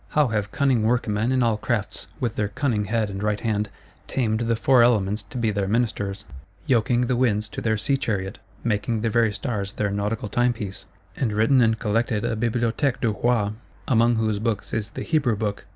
[0.17, 3.69] How have cunning workmen in all crafts, with their cunning head and right hand,
[4.07, 6.25] tamed the Four Elements to be their ministers;
[6.65, 11.61] yoking the winds to their Sea chariot, making the very Stars their Nautical Timepiece;—and written
[11.61, 13.51] and collected a Bibliothèque du Roi;
[13.87, 15.67] among whose Books is the Hebrew Book!